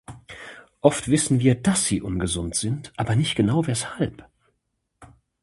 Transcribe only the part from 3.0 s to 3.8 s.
nicht genau